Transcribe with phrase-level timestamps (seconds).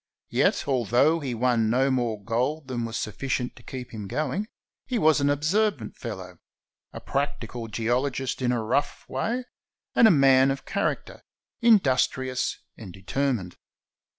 [0.31, 4.47] Yet al though he won no more gold than was sufficient to keep him going,
[4.87, 6.39] he was an observant fellow,
[6.91, 9.43] a practical geol ogist in a rough way,
[9.93, 11.21] and a man of character,
[11.61, 13.57] industrious and determined.